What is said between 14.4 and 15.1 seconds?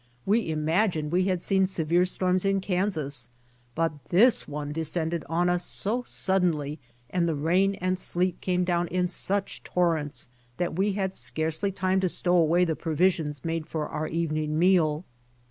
meal.